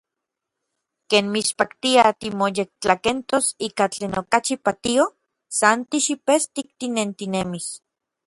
Ken 1.09 1.25
mitspaktia 1.33 2.05
timoyektlakentos 2.21 3.45
ika 3.67 3.85
tlen 3.93 4.13
okachi 4.21 4.55
patio, 4.65 5.03
san 5.59 5.77
tixipestik 5.89 6.67
tinentinemis. 6.79 7.67